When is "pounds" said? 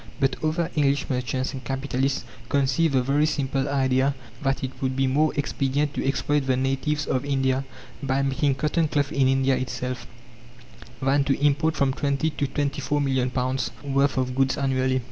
13.29-13.69